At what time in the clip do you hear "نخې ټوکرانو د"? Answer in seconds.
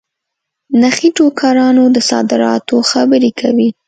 0.81-1.97